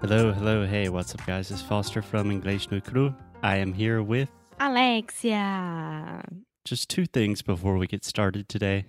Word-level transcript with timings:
Hello, 0.00 0.32
hello, 0.32 0.66
hey, 0.66 0.88
what's 0.88 1.14
up, 1.14 1.26
guys? 1.26 1.50
It's 1.50 1.60
Foster 1.60 2.00
from 2.00 2.30
English 2.30 2.70
no 2.70 2.80
Crew. 2.80 3.14
I 3.42 3.56
am 3.56 3.74
here 3.74 4.02
with 4.02 4.30
Alexia. 4.58 6.22
just 6.64 6.88
two 6.88 7.04
things 7.04 7.42
before 7.42 7.76
we 7.76 7.86
get 7.86 8.02
started 8.04 8.48
today. 8.48 8.86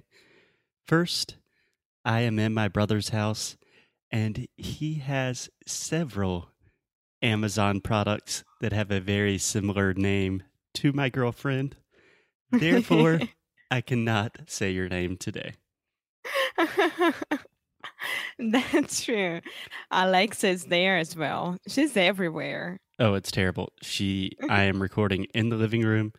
First, 0.87 1.35
I 2.05 2.21
am 2.21 2.39
in 2.39 2.53
my 2.53 2.69
brother's 2.69 3.09
house, 3.09 3.57
and 4.09 4.47
he 4.55 4.95
has 4.95 5.49
several 5.67 6.49
Amazon 7.21 7.81
products 7.81 8.45
that 8.61 8.71
have 8.71 8.89
a 8.89 9.01
very 9.01 9.37
similar 9.37 9.93
name 9.93 10.43
to 10.75 10.93
my 10.93 11.09
girlfriend. 11.09 11.75
Therefore, 12.51 13.19
I 13.69 13.81
cannot 13.81 14.37
say 14.47 14.71
your 14.71 14.87
name 14.87 15.17
today. 15.17 15.55
That's 18.39 19.03
true. 19.03 19.41
Alexa's 19.91 20.65
there 20.65 20.97
as 20.97 21.15
well. 21.15 21.57
She's 21.67 21.95
everywhere. 21.95 22.79
Oh, 22.99 23.13
it's 23.13 23.31
terrible. 23.31 23.71
She 23.81 24.31
I 24.49 24.63
am 24.63 24.81
recording 24.87 25.25
in 25.33 25.49
the 25.49 25.55
living 25.55 25.81
room 25.81 26.13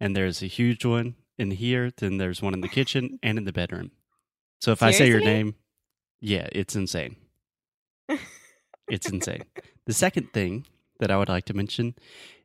and 0.00 0.16
there's 0.16 0.42
a 0.42 0.46
huge 0.46 0.84
one 0.84 1.16
in 1.38 1.50
here, 1.52 1.90
then 1.96 2.18
there's 2.18 2.42
one 2.42 2.54
in 2.54 2.60
the 2.60 2.68
kitchen 2.68 3.18
and 3.22 3.38
in 3.38 3.44
the 3.44 3.52
bedroom. 3.52 3.90
So 4.60 4.72
if 4.72 4.82
I 4.82 4.90
say 4.90 5.08
your 5.08 5.20
name, 5.20 5.54
yeah, 6.20 6.48
it's 6.52 6.76
insane. 6.76 7.16
It's 8.88 9.08
insane. 9.08 9.44
the 9.86 9.94
second 9.94 10.32
thing 10.32 10.66
that 10.98 11.10
I 11.10 11.16
would 11.16 11.28
like 11.28 11.44
to 11.46 11.54
mention 11.54 11.94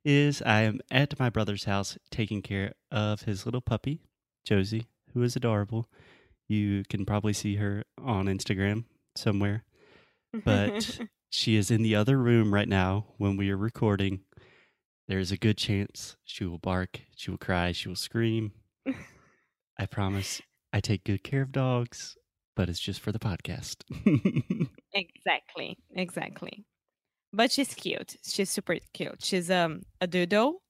is 0.06 0.42
I 0.44 0.62
am 0.62 0.80
at 0.92 1.20
my 1.20 1.30
brother's 1.30 1.66
house 1.66 1.98
taking 2.12 2.42
care 2.42 2.74
of 2.92 3.24
his 3.24 3.46
little 3.46 3.62
puppy, 3.62 4.00
Josie, 4.46 4.86
who 5.14 5.24
is 5.24 5.36
adorable. 5.36 5.90
You 6.48 6.84
can 6.90 7.06
probably 7.06 7.34
see 7.34 7.56
her 7.56 7.84
on 7.98 8.26
Instagram 8.26 8.86
somewhere. 9.16 9.64
But 10.44 11.00
she 11.30 11.56
is 11.56 11.72
in 11.72 11.82
the 11.82 11.96
other 11.96 12.18
room 12.18 12.54
right 12.54 12.68
now 12.68 13.08
when 13.18 13.38
we 13.38 13.50
are 13.52 13.58
recording. 13.58 14.22
There's 15.08 15.32
a 15.32 15.38
good 15.38 15.58
chance 15.58 16.18
she 16.26 16.46
will 16.46 16.58
bark, 16.58 17.02
she 17.16 17.30
will 17.30 17.38
cry, 17.38 17.72
she 17.72 17.88
will 17.88 17.96
scream. 17.96 18.54
I 19.80 19.86
promise 19.86 20.42
I 20.74 20.80
take 20.80 21.04
good 21.04 21.24
care 21.24 21.42
of 21.42 21.52
dogs, 21.52 22.18
but 22.56 22.70
it's 22.70 22.80
just 22.80 23.00
for 23.00 23.12
the 23.12 23.20
podcast. 23.20 23.84
exactly. 24.94 25.78
Exactly. 25.96 26.66
But 27.32 27.52
she's 27.52 27.74
cute. 27.74 28.16
She's 28.26 28.50
super 28.50 28.78
cute. 28.94 29.24
She's 29.24 29.52
um 29.52 29.82
a 30.02 30.08
doodle, 30.08 30.62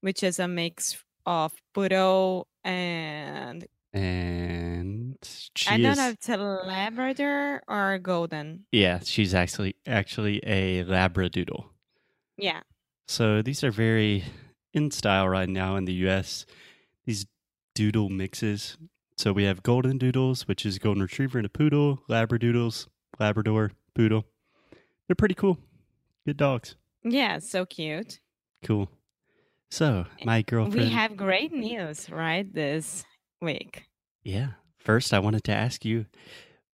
which 0.00 0.22
is 0.22 0.38
a 0.38 0.48
mix 0.48 1.02
of 1.24 1.52
poodle 1.74 2.48
and 2.64 3.66
and 3.92 4.97
she 5.22 5.68
I 5.70 5.78
don't 5.78 5.92
is, 5.92 5.98
know 5.98 6.08
if 6.08 6.14
it's 6.14 6.28
a 6.28 6.36
Labrador 6.36 7.62
or 7.68 7.92
a 7.94 7.98
golden. 7.98 8.64
yeah, 8.72 9.00
she's 9.02 9.34
actually 9.34 9.76
actually 9.86 10.38
a 10.44 10.84
labradoodle. 10.84 11.64
Yeah. 12.36 12.60
So 13.06 13.42
these 13.42 13.64
are 13.64 13.70
very 13.70 14.24
in 14.74 14.90
style 14.90 15.28
right 15.28 15.48
now 15.48 15.76
in 15.76 15.84
the 15.86 15.94
US. 16.08 16.46
These 17.06 17.26
doodle 17.74 18.08
mixes. 18.10 18.76
So 19.16 19.32
we 19.32 19.44
have 19.44 19.62
golden 19.62 19.98
doodles, 19.98 20.46
which 20.46 20.64
is 20.64 20.78
golden 20.78 21.02
retriever 21.02 21.38
and 21.38 21.46
a 21.46 21.48
poodle, 21.48 22.00
labradoodles, 22.08 22.86
labrador, 23.18 23.72
poodle. 23.94 24.24
They're 25.06 25.16
pretty 25.16 25.34
cool. 25.34 25.58
Good 26.26 26.36
dogs. 26.36 26.76
Yeah, 27.02 27.38
so 27.38 27.64
cute. 27.64 28.20
Cool. 28.62 28.88
So 29.70 30.04
eh, 30.20 30.24
my 30.24 30.42
girlfriend. 30.42 30.88
We 30.88 30.94
have 30.94 31.16
great 31.16 31.52
news, 31.52 32.08
right? 32.10 32.52
This 32.52 33.04
week. 33.40 33.84
yeah. 34.22 34.50
First, 34.78 35.12
I 35.12 35.18
wanted 35.18 35.44
to 35.44 35.52
ask 35.52 35.84
you, 35.84 36.06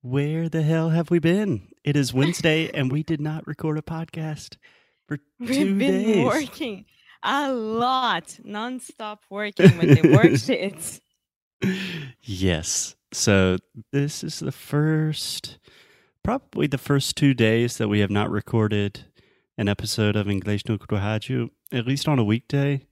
where 0.02 0.48
the 0.48 0.62
hell 0.62 0.90
have 0.90 1.10
we 1.10 1.18
been? 1.18 1.68
It 1.82 1.96
is 1.96 2.12
Wednesday, 2.12 2.70
and 2.74 2.92
we 2.92 3.02
did 3.02 3.20
not 3.20 3.46
record 3.46 3.78
a 3.78 3.82
podcast 3.82 4.56
for 5.08 5.18
We've 5.40 5.48
two 5.50 5.78
been 5.78 6.02
days. 6.04 6.24
working 6.24 6.84
a 7.22 7.52
lot, 7.52 8.38
non-stop 8.44 9.22
working 9.30 9.78
with 9.78 9.88
the 10.02 10.08
worksheets. 10.08 11.00
yes. 12.22 12.96
So 13.12 13.56
this 13.92 14.22
is 14.22 14.40
the 14.40 14.52
first, 14.52 15.58
probably 16.22 16.66
the 16.66 16.78
first 16.78 17.16
two 17.16 17.32
days 17.32 17.78
that 17.78 17.88
we 17.88 18.00
have 18.00 18.10
not 18.10 18.30
recorded 18.30 19.04
an 19.56 19.68
episode 19.68 20.16
of 20.16 20.28
English 20.28 20.66
no 20.68 20.76
Rádio, 20.76 21.48
at 21.72 21.86
least 21.86 22.08
on 22.08 22.18
a 22.18 22.24
weekday, 22.24 22.86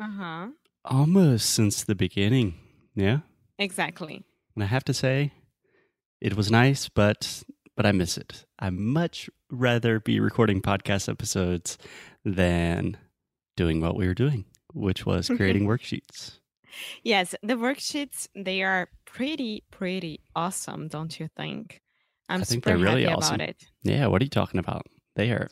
Uh-huh. 0.00 0.48
almost 0.84 1.50
since 1.50 1.84
the 1.84 1.94
beginning. 1.94 2.54
Yeah. 2.94 3.18
Exactly. 3.58 4.24
And 4.60 4.66
I 4.66 4.68
have 4.68 4.84
to 4.84 4.92
say, 4.92 5.32
it 6.20 6.36
was 6.36 6.50
nice, 6.50 6.90
but 6.90 7.42
but 7.78 7.86
I 7.86 7.92
miss 7.92 8.18
it. 8.18 8.44
I 8.58 8.68
much 8.68 9.30
rather 9.50 10.00
be 10.00 10.20
recording 10.20 10.60
podcast 10.60 11.08
episodes 11.08 11.78
than 12.26 12.98
doing 13.56 13.80
what 13.80 13.96
we 13.96 14.06
were 14.06 14.12
doing, 14.12 14.44
which 14.74 15.06
was 15.06 15.28
creating 15.34 15.66
worksheets. 15.66 16.40
Yes, 17.02 17.34
the 17.42 17.54
worksheets 17.54 18.28
they 18.34 18.62
are 18.62 18.90
pretty 19.06 19.64
pretty 19.70 20.20
awesome, 20.36 20.88
don't 20.88 21.18
you 21.18 21.30
think? 21.34 21.80
I'm 22.28 22.42
I 22.42 22.44
think 22.44 22.64
they're 22.64 22.76
really 22.76 23.04
happy 23.04 23.14
awesome. 23.14 23.36
about 23.36 23.48
it. 23.48 23.64
Yeah, 23.82 24.08
what 24.08 24.20
are 24.20 24.26
you 24.26 24.28
talking 24.28 24.60
about? 24.60 24.84
They 25.16 25.30
are 25.30 25.48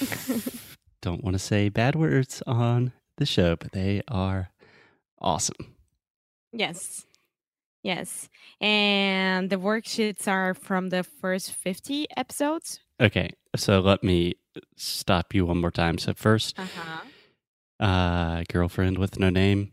don't 1.02 1.22
want 1.22 1.34
to 1.34 1.38
say 1.38 1.68
bad 1.68 1.94
words 1.94 2.42
on 2.46 2.94
the 3.18 3.26
show, 3.26 3.56
but 3.56 3.72
they 3.72 4.00
are 4.08 4.52
awesome. 5.20 5.74
Yes. 6.50 7.04
Yes. 7.86 8.28
And 8.60 9.48
the 9.48 9.58
worksheets 9.58 10.26
are 10.26 10.54
from 10.54 10.88
the 10.88 11.04
first 11.04 11.52
50 11.52 12.06
episodes. 12.16 12.80
Okay, 13.00 13.30
so 13.54 13.78
let 13.78 14.02
me 14.02 14.34
stop 14.76 15.32
you 15.34 15.46
one 15.46 15.60
more 15.60 15.70
time. 15.70 15.98
So 15.98 16.12
first, 16.12 16.58
Uh-huh. 16.58 17.04
uh 17.78 18.42
girlfriend 18.52 18.98
with 18.98 19.20
no 19.20 19.30
name, 19.30 19.72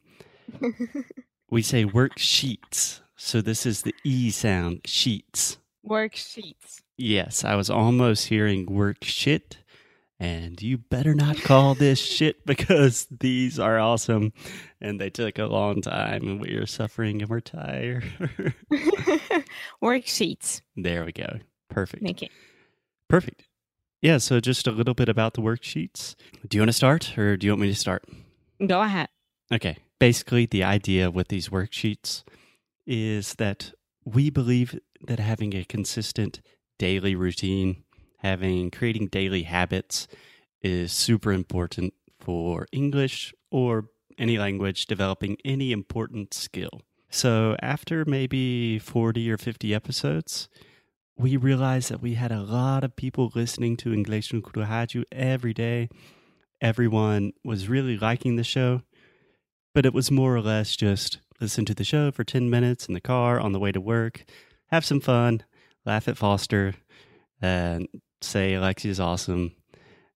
we 1.49 1.61
say 1.63 1.85
worksheets. 1.85 3.01
So 3.15 3.41
this 3.41 3.65
is 3.65 3.81
the 3.81 3.95
E 4.03 4.29
sound, 4.29 4.81
sheets. 4.85 5.57
worksheets. 5.83 6.81
Yes, 6.97 7.43
I 7.43 7.55
was 7.55 7.69
almost 7.71 8.27
hearing 8.27 8.67
work 8.67 9.03
shit. 9.03 9.57
And 10.23 10.61
you 10.61 10.77
better 10.77 11.13
not 11.13 11.35
call 11.41 11.75
this 11.75 11.99
shit 11.99 12.45
because 12.45 13.07
these 13.11 13.59
are 13.59 13.77
awesome 13.77 14.31
and 14.79 14.97
they 14.97 15.09
took 15.09 15.37
a 15.37 15.47
long 15.47 15.81
time 15.81 16.21
and 16.25 16.39
we 16.39 16.51
are 16.51 16.65
suffering 16.65 17.21
and 17.21 17.29
we're 17.29 17.41
tired. 17.41 18.05
worksheets. 19.83 20.61
there 20.77 21.03
we 21.03 21.11
go. 21.11 21.39
Perfect. 21.69 22.09
Okay. 22.09 22.29
Perfect. 23.09 23.49
Yeah, 24.01 24.17
so 24.17 24.39
just 24.39 24.65
a 24.65 24.71
little 24.71 24.93
bit 24.93 25.09
about 25.09 25.33
the 25.33 25.41
worksheets. 25.41 26.15
Do 26.47 26.55
you 26.55 26.61
want 26.61 26.69
to 26.69 26.73
start 26.73 27.17
or 27.17 27.35
do 27.35 27.45
you 27.45 27.51
want 27.51 27.63
me 27.63 27.67
to 27.67 27.75
start? 27.75 28.05
Go 28.65 28.81
ahead. 28.81 29.09
Okay. 29.53 29.75
Basically, 29.99 30.45
the 30.45 30.63
idea 30.63 31.11
with 31.11 31.27
these 31.27 31.49
worksheets 31.49 32.23
is 32.87 33.33
that 33.35 33.73
we 34.05 34.29
believe 34.29 34.79
that 35.05 35.19
having 35.19 35.53
a 35.53 35.65
consistent 35.65 36.39
daily 36.79 37.13
routine, 37.13 37.83
having 38.23 38.71
creating 38.71 39.07
daily 39.07 39.43
habits 39.43 40.07
is 40.61 40.91
super 40.91 41.31
important 41.31 41.93
for 42.19 42.65
English 42.71 43.33
or 43.51 43.89
any 44.17 44.37
language 44.37 44.87
developing 44.87 45.37
any 45.45 45.71
important 45.71 46.33
skill. 46.33 46.81
So, 47.09 47.55
after 47.61 48.05
maybe 48.05 48.79
40 48.79 49.29
or 49.29 49.37
50 49.37 49.75
episodes, 49.75 50.49
we 51.15 51.37
realized 51.37 51.91
that 51.91 52.01
we 52.01 52.15
had 52.15 52.31
a 52.31 52.41
lot 52.41 52.83
of 52.83 52.95
people 52.95 53.31
listening 53.35 53.77
to 53.77 53.93
English 53.93 54.33
no 54.33 54.41
Rádio 54.41 55.03
every 55.11 55.53
day. 55.53 55.89
Everyone 56.59 57.33
was 57.43 57.69
really 57.69 57.97
liking 57.97 58.35
the 58.35 58.43
show 58.43 58.81
but 59.73 59.85
it 59.85 59.93
was 59.93 60.11
more 60.11 60.35
or 60.35 60.41
less 60.41 60.75
just 60.75 61.19
listen 61.41 61.65
to 61.65 61.73
the 61.73 61.83
show 61.83 62.11
for 62.11 62.23
10 62.23 62.49
minutes 62.49 62.87
in 62.87 62.93
the 62.93 63.01
car 63.01 63.39
on 63.39 63.51
the 63.51 63.59
way 63.59 63.71
to 63.71 63.81
work, 63.81 64.23
have 64.67 64.85
some 64.85 64.99
fun, 64.99 65.43
laugh 65.85 66.07
at 66.07 66.17
Foster, 66.17 66.75
and 67.41 67.87
say 68.23 68.53
Alexia's 68.53 68.99
awesome. 68.99 69.51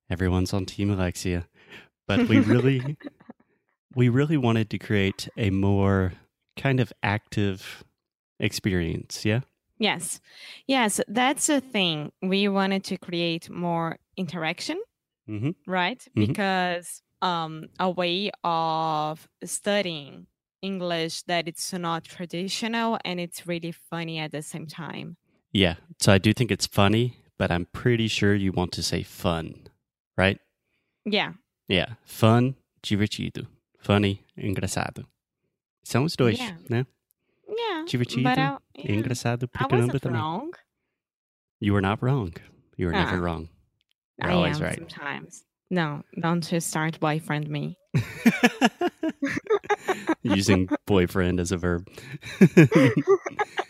Everyone's 0.10 0.54
on 0.54 0.66
team 0.66 0.90
Alexia. 0.90 1.48
But 2.08 2.28
we 2.30 2.40
really 2.40 2.98
we 3.96 4.10
really 4.10 4.38
wanted 4.38 4.70
to 4.70 4.78
create 4.78 5.28
a 5.38 5.50
more 5.50 6.14
kind 6.56 6.80
of 6.80 6.94
active 7.04 7.84
experience, 8.40 9.26
yeah? 9.26 9.42
Yes. 9.80 10.20
Yes, 10.66 11.00
that's 11.08 11.48
the 11.48 11.62
thing. 11.62 12.12
We 12.22 12.48
wanted 12.48 12.84
to 12.86 12.98
create 12.98 13.50
more 13.50 13.98
interaction, 14.16 14.82
hmm 15.28 15.52
right? 15.68 16.00
Mhm. 16.16 16.28
Because 16.28 17.02
um 17.22 17.68
a 17.80 17.90
way 17.90 18.32
of 18.44 19.28
studying 19.44 20.28
English 20.62 21.24
that 21.24 21.48
it's 21.48 21.74
not 21.74 22.04
traditional 22.04 22.98
and 23.06 23.20
it's 23.20 23.46
really 23.48 23.72
funny 23.72 24.20
at 24.20 24.32
the 24.32 24.42
same 24.42 24.68
time. 24.68 25.18
Yeah. 25.52 25.76
So 26.00 26.12
I 26.14 26.18
do 26.18 26.34
think 26.34 26.52
it's 26.52 26.68
funny, 26.68 27.18
but 27.38 27.52
I'm 27.52 27.66
pretty 27.72 28.08
sure 28.08 28.34
you 28.36 28.52
want 28.52 28.72
to 28.74 28.84
say 28.84 29.04
fun, 29.04 29.68
right? 30.18 30.40
Yeah. 31.06 31.34
Yeah. 31.68 31.96
Fun, 32.06 32.56
divertido. 32.84 33.48
Funny, 33.80 34.24
engraçado. 34.38 35.06
São 35.84 36.04
os 36.06 36.16
dois, 36.16 36.38
Yeah. 36.38 36.58
né? 36.70 36.86
Yeah. 37.48 37.86
Divertido, 37.86 38.24
But 38.24 38.38
I, 38.38 38.42
yeah, 38.42 38.60
Engraçado 38.94 39.48
pra 39.48 39.68
caramba 39.68 39.94
wasn't 39.94 40.04
também. 40.04 40.22
wrong. 40.22 40.52
You 41.60 41.74
were 41.74 41.82
not 41.82 42.02
wrong. 42.02 42.34
You 42.78 42.88
were 42.88 42.96
never 42.98 43.18
Ah. 43.18 43.22
wrong. 43.22 43.50
You're 44.20 44.32
I 44.32 44.36
always 44.36 44.58
am 44.58 44.64
right. 44.64 44.80
sometimes. 44.80 45.44
No, 45.70 46.04
don't 46.20 46.44
just 46.48 46.70
start 46.70 47.00
boyfriend 47.00 47.50
me. 47.50 47.78
Using 50.24 50.70
boyfriend 50.86 51.40
as 51.40 51.52
a 51.52 51.58
verb. 51.58 51.88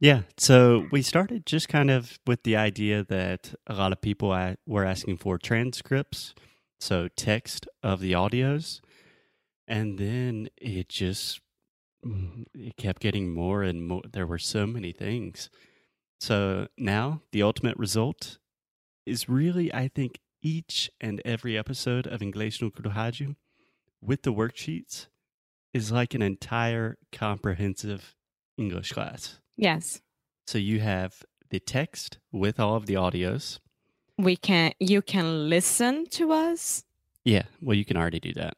yeah. 0.00 0.22
So 0.38 0.86
we 0.90 1.02
started 1.02 1.46
just 1.46 1.68
kind 1.68 1.90
of 1.90 2.18
with 2.26 2.42
the 2.42 2.56
idea 2.56 3.04
that 3.04 3.54
a 3.66 3.74
lot 3.74 3.92
of 3.92 4.00
people 4.00 4.28
were 4.66 4.84
asking 4.84 5.18
for 5.18 5.38
transcripts, 5.38 6.34
so 6.80 7.08
text 7.08 7.68
of 7.82 8.00
the 8.00 8.12
audios. 8.12 8.80
And 9.68 9.98
then 9.98 10.48
it 10.56 10.88
just 10.88 11.40
mm, 12.04 12.46
it 12.54 12.76
kept 12.76 13.00
getting 13.02 13.32
more 13.32 13.62
and 13.62 13.86
more. 13.86 14.02
There 14.10 14.26
were 14.26 14.38
so 14.38 14.66
many 14.66 14.92
things. 14.92 15.50
So 16.18 16.68
now 16.76 17.22
the 17.32 17.42
ultimate 17.42 17.76
result 17.76 18.38
is 19.06 19.28
really, 19.28 19.72
I 19.72 19.88
think, 19.88 20.18
each 20.42 20.90
and 21.00 21.20
every 21.24 21.58
episode 21.58 22.06
of 22.06 22.20
Inglês 22.20 22.62
no 22.62 22.70
Rádio 22.70 23.36
with 24.00 24.22
the 24.22 24.32
worksheets 24.32 25.08
is 25.74 25.92
like 25.92 26.14
an 26.14 26.22
entire 26.22 26.96
comprehensive 27.12 28.14
English 28.56 28.92
class. 28.92 29.39
Yes. 29.60 30.00
So 30.46 30.56
you 30.58 30.80
have 30.80 31.22
the 31.50 31.60
text 31.60 32.18
with 32.32 32.58
all 32.58 32.74
of 32.76 32.86
the 32.86 32.94
audios. 32.94 33.58
We 34.18 34.36
can 34.36 34.72
you 34.80 35.02
can 35.02 35.48
listen 35.48 36.06
to 36.18 36.32
us. 36.32 36.84
Yeah, 37.24 37.42
well, 37.60 37.76
you 37.76 37.84
can 37.84 37.96
already 37.96 38.20
do 38.20 38.32
that. 38.34 38.56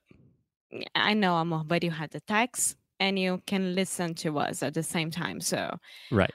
I 0.95 1.15
know 1.15 1.35
amor, 1.35 1.65
but 1.65 1.83
you 1.83 1.91
have 1.91 2.11
the 2.11 2.21
text 2.21 2.77
and 3.01 3.19
you 3.19 3.43
can 3.47 3.75
listen 3.75 4.15
to 4.15 4.39
us 4.39 4.63
at 4.63 4.75
the 4.75 4.83
same 4.83 5.11
time. 5.11 5.41
So 5.41 5.77
Right. 6.11 6.35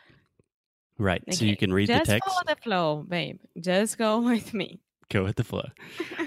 Right. 1.00 1.24
So 1.34 1.46
you 1.46 1.56
can 1.56 1.72
read 1.72 1.88
the 1.90 2.00
text. 2.00 2.12
just 2.12 2.26
follow 2.26 2.42
the 2.46 2.62
flow, 2.62 3.06
babe. 3.08 3.40
Just 3.60 3.98
go 3.98 4.20
with 4.32 4.54
me. 4.54 4.82
go 5.10 5.24
with 5.24 5.38
the 5.38 5.44
flow. 5.44 5.70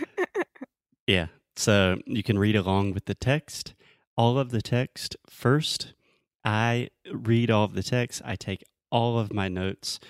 Yeah. 1.06 1.26
So 1.56 1.96
you 2.06 2.22
can 2.22 2.38
read 2.38 2.54
along 2.54 2.94
with 2.94 3.06
the 3.06 3.14
text. 3.16 3.74
All 4.16 4.38
of 4.38 4.50
the 4.50 4.62
text 4.62 5.16
first. 5.28 5.92
I 6.44 6.88
read 7.12 7.50
all 7.50 7.64
of 7.64 7.74
the 7.74 7.82
text. 7.82 8.22
I 8.24 8.36
take 8.36 8.64
all 8.90 9.18
of 9.18 9.32
my 9.32 9.48
notes. 9.48 10.00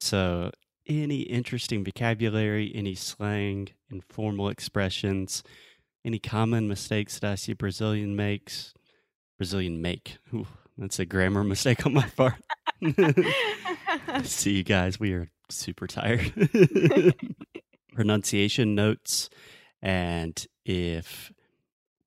So 0.00 0.50
any 0.86 1.20
interesting 1.22 1.84
vocabulary, 1.84 2.72
any 2.74 2.94
slang, 2.94 3.68
informal 3.90 4.48
expressions, 4.48 5.42
any 6.04 6.18
common 6.18 6.68
mistakes 6.68 7.18
that 7.18 7.30
I 7.30 7.34
see 7.36 7.52
Brazilian 7.52 8.16
makes, 8.16 8.74
Brazilian 9.38 9.80
make. 9.80 10.18
Ooh, 10.34 10.46
that's 10.76 10.98
a 10.98 11.06
grammar 11.06 11.44
mistake 11.44 11.86
on 11.86 11.94
my 11.94 12.08
part. 12.16 12.34
See 14.24 14.56
you 14.56 14.64
guys, 14.64 14.98
we 14.98 15.12
are 15.12 15.28
super 15.48 15.86
tired. 15.86 16.32
Pronunciation 17.94 18.74
notes, 18.74 19.30
and 19.80 20.44
if 20.64 21.32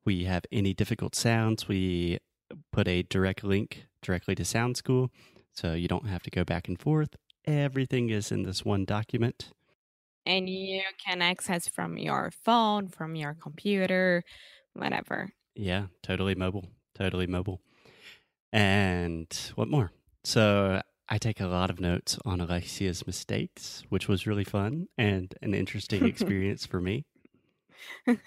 we 0.04 0.26
have 0.26 0.46
any 0.52 0.74
difficult 0.74 1.16
sounds, 1.16 1.68
we 1.68 2.20
put 2.76 2.88
a 2.90 3.04
direct 3.04 3.42
link 3.42 3.86
directly 4.02 4.36
to 4.36 4.44
Sound 4.44 4.76
School, 4.76 5.10
so 5.54 5.74
you 5.74 5.88
don't 5.88 6.08
have 6.08 6.22
to 6.24 6.30
go 6.30 6.44
back 6.44 6.68
and 6.68 6.78
forth. 6.78 7.16
Everything 7.46 8.10
is 8.10 8.34
in 8.34 8.44
this 8.44 8.66
one 8.66 8.84
document. 8.84 9.52
and 10.26 10.50
you 10.50 10.82
can 11.06 11.22
access 11.22 11.70
from 11.70 11.98
your 11.98 12.32
phone, 12.44 12.90
from 12.90 13.16
your 13.16 13.36
computer, 13.36 14.24
whatever. 14.74 15.30
Yeah, 15.56 15.86
totally 16.04 16.36
mobile. 16.36 16.66
Totally 16.96 17.28
mobile. 17.28 17.62
And 18.52 19.28
what 19.56 19.70
more? 19.70 19.92
So 20.24 20.82
I 21.08 21.18
take 21.18 21.40
a 21.40 21.48
lot 21.48 21.70
of 21.70 21.80
notes 21.80 22.18
on 22.26 22.42
Alexia's 22.42 23.06
mistakes, 23.06 23.84
which 23.90 24.08
was 24.08 24.28
really 24.28 24.44
fun 24.44 24.88
and 24.98 25.34
an 25.42 25.54
interesting 25.54 26.06
experience 26.12 26.66
for 26.66 26.82
me. 26.82 27.06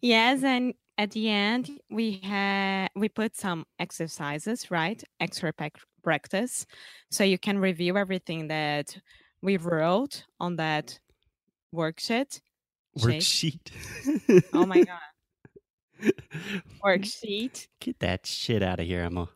yes, 0.00 0.42
and 0.42 0.74
at 0.96 1.10
the 1.10 1.28
end 1.28 1.70
we 1.90 2.20
had 2.22 2.88
we 2.94 3.08
put 3.08 3.36
some 3.36 3.64
exercises, 3.78 4.70
right? 4.70 5.02
Extra 5.20 5.52
practice, 6.02 6.66
so 7.10 7.24
you 7.24 7.38
can 7.38 7.58
review 7.58 7.96
everything 7.96 8.48
that 8.48 8.96
we 9.42 9.56
wrote 9.56 10.24
on 10.40 10.56
that 10.56 10.98
worksheet. 11.74 12.40
Worksheet. 12.98 13.70
Oh 14.52 14.66
my 14.66 14.84
god, 14.84 16.12
worksheet. 16.84 17.66
Get 17.80 17.98
that 18.00 18.26
shit 18.26 18.62
out 18.62 18.80
of 18.80 18.86
here, 18.86 19.02
Emma. 19.02 19.28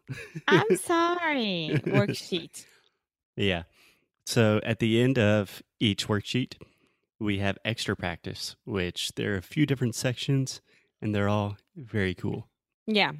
I'm 0.46 0.76
sorry, 0.76 1.80
worksheet. 1.84 2.64
Yeah. 3.36 3.64
So 4.26 4.60
at 4.62 4.78
the 4.78 5.00
end 5.00 5.18
of 5.18 5.62
each 5.80 6.06
worksheet, 6.06 6.54
we 7.20 7.38
have 7.38 7.58
extra 7.64 7.96
practice, 7.96 8.56
which 8.64 9.12
there 9.16 9.34
are 9.34 9.38
a 9.38 9.42
few 9.42 9.66
different 9.66 9.94
sections 9.94 10.60
and 11.02 11.14
they're 11.14 11.28
all 11.28 11.56
very 11.76 12.14
cool. 12.14 12.48
Yeah, 12.86 13.12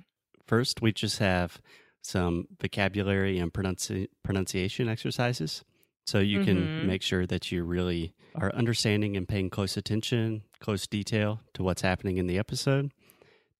First, 0.46 0.80
we 0.80 0.92
just 0.92 1.18
have 1.18 1.60
some 2.00 2.46
vocabulary 2.58 3.38
and 3.38 3.52
pronunci- 3.52 4.08
pronunciation 4.24 4.88
exercises. 4.88 5.62
So 6.06 6.20
you 6.20 6.42
can 6.42 6.66
Mhm. 6.68 6.84
make 6.84 7.02
sure 7.02 7.26
that 7.26 7.52
you 7.52 7.64
really 7.64 8.14
are 8.34 8.50
understanding 8.54 9.14
and 9.14 9.28
paying 9.28 9.50
close 9.50 9.76
attention, 9.76 10.44
close 10.58 10.86
detail 10.86 11.42
to 11.52 11.62
what's 11.62 11.82
happening 11.82 12.16
in 12.16 12.26
the 12.26 12.38
episode. 12.38 12.92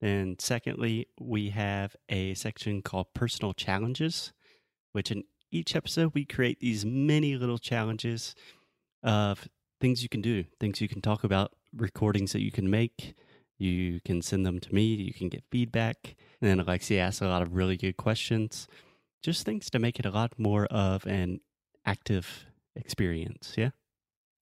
And 0.01 0.41
secondly, 0.41 1.09
we 1.21 1.51
have 1.51 1.95
a 2.09 2.33
section 2.35 2.81
called 2.81 3.13
personal 3.13 3.53
challenges, 3.53 4.33
which 4.93 5.11
in 5.11 5.25
each 5.51 5.77
episode 5.77 6.15
we 6.15 6.25
create 6.25 6.61
these 6.61 6.87
many 6.87 7.37
little 7.37 7.59
challenges 7.59 8.35
of 9.03 9.47
things 9.81 10.03
you 10.03 10.09
can 10.09 10.21
do, 10.23 10.45
things 10.61 10.81
you 10.81 10.89
can 10.89 11.01
talk 11.01 11.25
about, 11.25 11.53
recordings 11.75 12.33
that 12.33 12.43
you 12.43 12.51
can 12.53 12.71
make. 12.71 13.15
You 13.59 14.01
can 14.05 14.23
send 14.23 14.47
them 14.47 14.61
to 14.61 14.75
me, 14.75 14.85
you 14.95 15.13
can 15.13 15.29
get 15.29 15.43
feedback. 15.51 16.17
And 16.41 16.49
then 16.49 16.61
Alexia 16.61 17.01
asks 17.01 17.21
a 17.21 17.29
lot 17.29 17.43
of 17.43 17.55
really 17.55 17.77
good 17.77 17.97
questions, 17.97 18.69
just 19.23 19.45
things 19.45 19.71
to 19.71 19.79
make 19.79 19.99
it 19.99 20.07
a 20.07 20.11
lot 20.11 20.39
more 20.39 20.67
of 20.67 21.07
an 21.07 21.41
active 21.85 22.47
experience. 22.77 23.55
Yeah. 23.57 23.71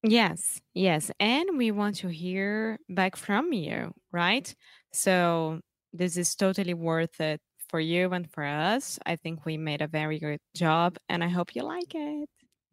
Yes, 0.03 0.61
yes. 0.75 1.11
And 1.19 1.57
we 1.57 1.71
want 1.71 1.97
to 1.97 2.09
hear 2.09 2.79
back 2.89 3.17
from 3.17 3.53
you, 3.53 3.93
right? 4.13 4.55
So 4.93 5.61
this 5.93 6.17
is 6.17 6.35
totally 6.35 6.75
worth 6.75 7.21
it 7.21 7.41
for 7.69 7.81
you 7.81 8.13
and 8.13 8.31
for 8.31 8.45
us. 8.45 8.99
I 9.05 9.17
think 9.17 9.45
we 9.45 9.57
made 9.57 9.83
a 9.83 9.89
very 9.89 10.19
good 10.19 10.41
job 10.55 10.97
and 11.09 11.25
I 11.25 11.29
hope 11.29 11.57
you 11.57 11.63
like 11.63 11.95
it. 11.95 12.29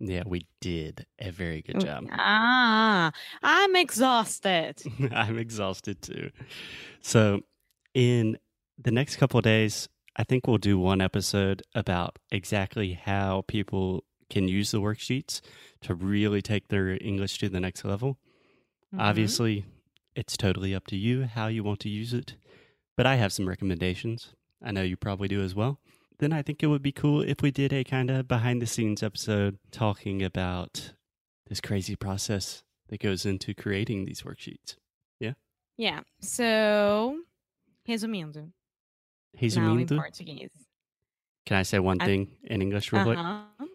Yeah, 0.05 0.23
we 0.25 0.45
did 0.59 1.05
a 1.19 1.31
very 1.31 1.61
good 1.61 1.77
Mm, 1.77 1.85
job. 1.85 2.07
Ah, 2.11 3.11
I'm 3.41 3.75
exhausted. 3.75 4.81
I'm 5.13 5.37
exhausted 5.39 6.01
too. 6.01 6.31
So, 7.01 7.41
in 7.93 8.37
the 8.77 8.91
next 8.91 9.15
couple 9.15 9.37
of 9.37 9.43
days, 9.43 9.87
I 10.17 10.23
think 10.23 10.45
we'll 10.45 10.57
do 10.57 10.77
one 10.77 10.99
episode 11.01 11.63
about 11.73 12.19
exactly 12.31 12.93
how 12.93 13.43
people 13.47 14.03
can 14.29 14.47
use 14.47 14.71
the 14.71 14.81
worksheets 14.81 15.41
to 15.81 15.95
really 15.95 16.41
take 16.41 16.67
their 16.67 16.97
English 17.01 17.37
to 17.39 17.49
the 17.49 17.59
next 17.59 17.85
level. 17.85 18.17
Mhm. 18.93 18.99
Obviously, 18.99 19.65
it's 20.15 20.35
totally 20.35 20.75
up 20.75 20.85
to 20.87 20.97
you 20.97 21.23
how 21.23 21.47
you 21.47 21.63
want 21.63 21.79
to 21.81 21.89
use 21.89 22.13
it, 22.13 22.35
but 22.97 23.05
I 23.05 23.15
have 23.15 23.31
some 23.31 23.47
recommendations. 23.47 24.33
I 24.61 24.71
know 24.71 24.81
you 24.83 24.97
probably 24.97 25.27
do 25.27 25.41
as 25.41 25.55
well. 25.55 25.79
Then 26.19 26.31
I 26.33 26.41
think 26.41 26.63
it 26.63 26.67
would 26.67 26.81
be 26.83 26.91
cool 26.91 27.21
if 27.21 27.41
we 27.41 27.51
did 27.51 27.73
a 27.73 27.83
kind 27.83 28.09
of 28.09 28.27
behind 28.27 28.61
the 28.61 28.67
scenes 28.67 29.03
episode 29.03 29.57
talking 29.71 30.21
about 30.23 30.93
this 31.47 31.59
crazy 31.59 31.95
process 31.95 32.63
that 32.89 32.99
goes 33.01 33.25
into 33.25 33.53
creating 33.53 34.05
these 34.05 34.21
worksheets. 34.21 34.75
Yeah. 35.19 35.33
Yeah. 35.77 36.01
So, 36.21 37.21
resumindo, 37.87 38.35
now 38.35 39.39
in 39.41 39.49
Resumindo, 39.49 39.97
Portuguese. 39.97 40.51
can 41.45 41.57
I 41.57 41.63
say 41.63 41.79
one 41.79 41.97
I- 41.99 42.05
thing 42.05 42.29
in 42.43 42.61
English 42.61 42.91
real 42.93 43.03
quick? 43.03 43.17
Uh-huh. 43.17 43.65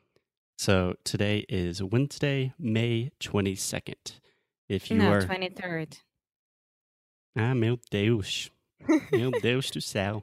So 0.57 0.95
today 1.05 1.45
is 1.49 1.83
Wednesday, 1.83 2.53
May 2.59 3.11
22nd. 3.21 4.21
If 4.69 4.91
you 4.91 4.99
No, 4.99 5.13
are. 5.13 5.23
23rd. 5.23 5.99
Ah, 7.37 7.55
meu 7.55 7.79
Deus. 7.91 8.51
Meu 9.13 9.31
Deus 9.43 9.71
do 9.71 9.81
céu. 9.81 10.23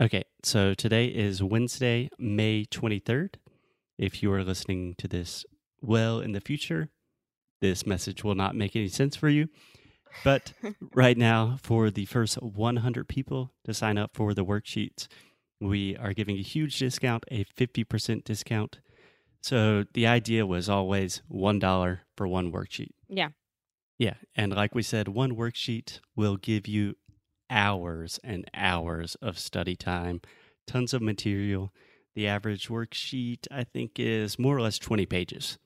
Okay, 0.00 0.24
so 0.42 0.74
today 0.74 1.06
is 1.06 1.42
Wednesday, 1.42 2.10
May 2.18 2.64
23rd. 2.64 3.34
If 3.98 4.22
you 4.22 4.32
are 4.32 4.42
listening 4.42 4.94
to 4.98 5.06
this 5.06 5.44
well 5.80 6.20
in 6.20 6.32
the 6.32 6.40
future, 6.40 6.88
this 7.60 7.86
message 7.86 8.24
will 8.24 8.34
not 8.34 8.56
make 8.56 8.74
any 8.74 8.88
sense 8.88 9.14
for 9.14 9.28
you. 9.28 9.48
But 10.24 10.54
right 10.94 11.16
now, 11.16 11.58
for 11.62 11.90
the 11.90 12.06
first 12.06 12.42
100 12.42 13.08
people 13.08 13.52
to 13.64 13.74
sign 13.74 13.98
up 13.98 14.10
for 14.14 14.34
the 14.34 14.44
worksheets, 14.44 15.06
we 15.60 15.96
are 15.96 16.12
giving 16.12 16.36
a 16.36 16.42
huge 16.42 16.78
discount, 16.78 17.24
a 17.30 17.44
50% 17.44 18.24
discount. 18.24 18.80
So 19.40 19.84
the 19.92 20.06
idea 20.06 20.46
was 20.46 20.68
always 20.68 21.22
$1 21.30 21.98
for 22.16 22.26
one 22.26 22.50
worksheet. 22.50 22.90
Yeah. 23.08 23.28
Yeah. 23.98 24.14
And 24.34 24.52
like 24.52 24.74
we 24.74 24.82
said, 24.82 25.06
one 25.06 25.36
worksheet 25.36 26.00
will 26.16 26.36
give 26.36 26.66
you 26.66 26.96
hours 27.52 28.18
and 28.24 28.50
hours 28.54 29.14
of 29.20 29.38
study 29.38 29.76
time, 29.76 30.20
tons 30.66 30.94
of 30.94 31.02
material. 31.02 31.72
The 32.14 32.26
average 32.26 32.68
worksheet, 32.68 33.46
I 33.50 33.64
think, 33.64 33.92
is 33.98 34.38
more 34.38 34.56
or 34.56 34.60
less 34.60 34.78
20 34.78 35.06
pages. 35.06 35.58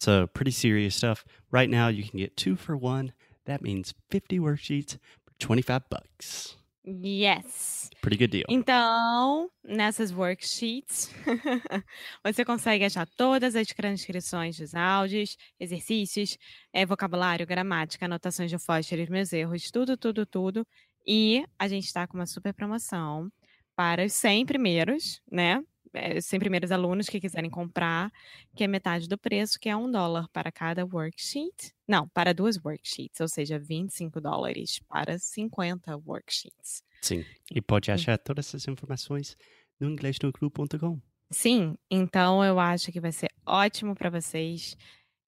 So, 0.00 0.26
pretty 0.26 0.50
serious 0.50 0.94
stuff. 0.94 1.24
Right 1.50 1.68
now, 1.68 1.88
you 1.88 2.08
can 2.08 2.18
get 2.18 2.36
two 2.36 2.56
for 2.56 2.76
one. 2.76 3.12
That 3.44 3.62
means 3.62 3.92
50 4.10 4.38
worksheets 4.38 4.92
for 5.24 5.32
25 5.38 5.90
bucks. 5.90 6.56
Yes. 6.82 7.90
Pretty 8.00 8.16
good 8.16 8.30
deal. 8.30 8.46
Então, 8.48 9.50
nessas 9.62 10.10
worksheets, 10.10 11.10
você 12.24 12.44
consegue 12.44 12.84
achar 12.84 13.06
todas 13.16 13.54
as 13.54 13.66
transcrições 13.68 14.56
dos 14.56 14.74
áudios, 14.74 15.36
exercícios, 15.58 16.38
é, 16.72 16.86
vocabulário, 16.86 17.46
gramática, 17.46 18.06
anotações 18.06 18.50
de 18.50 18.58
Foster, 18.58 19.10
meus 19.10 19.32
erros, 19.32 19.70
tudo, 19.70 19.96
tudo, 19.96 20.24
tudo. 20.24 20.66
E 21.06 21.44
a 21.58 21.68
gente 21.68 21.86
está 21.86 22.06
com 22.06 22.18
uma 22.18 22.26
super 22.26 22.52
promoção 22.52 23.30
para 23.74 24.04
os 24.04 24.12
100 24.12 24.46
primeiros, 24.46 25.20
né? 25.30 25.62
É, 25.92 26.20
100 26.20 26.38
primeiros 26.38 26.70
alunos 26.70 27.08
que 27.08 27.20
quiserem 27.20 27.50
comprar, 27.50 28.12
que 28.54 28.62
é 28.62 28.68
metade 28.68 29.08
do 29.08 29.18
preço, 29.18 29.58
que 29.58 29.68
é 29.68 29.76
um 29.76 29.90
dólar 29.90 30.28
para 30.32 30.52
cada 30.52 30.84
worksheet. 30.84 31.74
Não, 31.88 32.08
para 32.08 32.32
duas 32.32 32.56
worksheets, 32.64 33.20
ou 33.20 33.26
seja, 33.26 33.58
25 33.58 34.20
dólares 34.20 34.80
para 34.88 35.18
50 35.18 35.96
worksheets. 36.06 36.84
Sim. 37.00 37.24
E 37.50 37.60
pode 37.60 37.90
achar 37.90 38.16
todas 38.18 38.46
essas 38.46 38.68
informações 38.68 39.36
no 39.80 39.88
inglesnocru.com. 39.90 41.00
Sim, 41.32 41.76
então 41.90 42.44
eu 42.44 42.58
acho 42.60 42.92
que 42.92 43.00
vai 43.00 43.12
ser 43.12 43.30
ótimo 43.46 43.94
para 43.94 44.10
vocês. 44.10 44.76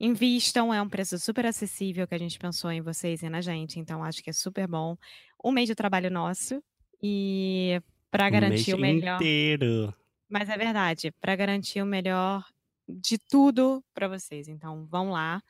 Invistam, 0.01 0.75
é 0.75 0.83
um 0.83 0.89
preço 0.89 1.17
super 1.17 1.47
acessível 1.47 2.09
que 2.09 2.15
a 2.15 2.19
gente 2.19 2.37
pensou 2.37 2.73
em 2.73 2.81
vocês 2.81 3.23
e 3.23 3.29
na 3.29 3.41
gente, 3.41 3.79
então 3.79 4.03
acho 4.03 4.21
que 4.21 4.31
é 4.31 4.33
super 4.33 4.67
bom. 4.67 4.97
Um 5.45 5.51
mês 5.51 5.69
de 5.69 5.75
trabalho 5.75 6.11
nosso 6.11 6.63
e 7.03 7.81
para 8.11 8.31
garantir 8.31 8.75
um 8.75 8.79
o 8.79 8.81
melhor. 8.81 9.17
inteiro. 9.17 9.95
Mas 10.29 10.49
é 10.49 10.57
verdade, 10.57 11.11
para 11.21 11.37
garantir 11.37 11.83
o 11.83 11.87
melhor 11.87 12.45
de 12.89 13.19
tudo 13.19 13.85
para 13.95 14.09
vocês. 14.09 14.49
Então, 14.49 14.87
vão 14.87 15.11
lá, 15.11 15.43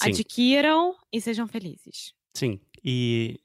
Sim. 0.00 0.10
adquiram 0.10 0.94
e 1.12 1.20
sejam 1.20 1.46
felizes. 1.46 2.14
Sim. 2.34 2.60
E 2.82 3.40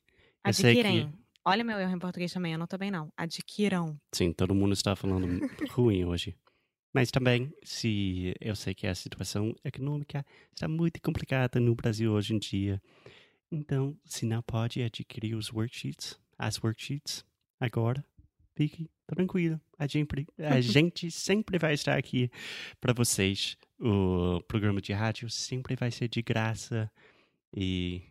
sei 0.52 0.76
que 0.76 0.80
Adquirem. 0.80 1.14
Olha 1.46 1.64
meu 1.64 1.80
erro 1.80 1.96
em 1.96 2.00
português 2.00 2.32
também, 2.32 2.54
eu 2.54 2.60
não 2.60 2.68
tô 2.68 2.78
bem 2.78 2.92
não. 2.92 3.12
Adquiram. 3.18 4.00
Sim, 4.14 4.32
todo 4.34 4.54
mundo 4.54 4.74
está 4.74 4.96
falando 4.96 5.26
ruim 5.72 6.06
hoje. 6.06 6.36
Mas 6.94 7.12
também, 7.12 7.54
se 7.64 8.36
eu 8.42 8.56
sei 8.56 8.74
que 8.74 8.88
a 8.88 8.96
situação 8.96 9.56
econômica 9.64 10.26
está 10.54 10.68
muito 10.68 11.00
complicada 11.02 11.60
no 11.60 11.76
Brasil 11.76 12.12
hoje 12.12 12.34
em 12.34 12.40
dia. 12.40 12.82
Então, 13.52 13.98
se 14.06 14.26
não 14.26 14.42
pode 14.42 14.82
adquirir 14.84 15.36
os 15.36 15.52
worksheets, 15.52 16.20
as 16.38 16.62
worksheets, 16.62 17.26
agora, 17.60 18.04
fique 18.56 18.90
tranquilo. 19.08 19.60
A 19.78 19.88
gente, 19.88 20.28
a 20.38 20.60
gente 20.62 21.10
sempre 21.12 21.58
vai 21.58 21.74
estar 21.74 21.98
aqui 21.98 22.30
para 22.80 22.94
vocês. 22.94 23.58
O 23.80 24.42
programa 24.48 24.82
de 24.82 24.94
rádio 24.94 25.30
sempre 25.30 25.76
vai 25.76 25.90
ser 25.90 26.08
de 26.10 26.22
graça 26.22 26.92
e 27.56 28.04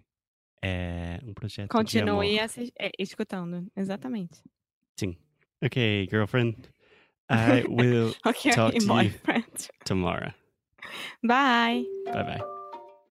é 0.63 1.21
um 1.23 1.33
projeto 1.35 1.67
de 1.67 1.69
Continue 1.69 2.37
amor. 2.39 2.45
assi- 2.45 2.73
é, 2.79 2.91
escutando. 2.99 3.71
Exatamente. 3.77 4.43
Sim. 4.99 5.17
Okay, 5.65 6.07
girlfriend. 6.11 6.57
I 7.31 7.63
will 7.69 8.15
Ok, 8.25 8.51
Talk 8.53 8.77
to 8.79 8.83
you. 8.83 8.89
boyfriend. 8.89 9.69
tomorrow. 9.85 10.33
Bye. 11.23 11.85
Bye 12.07 12.25
bye. 12.25 12.58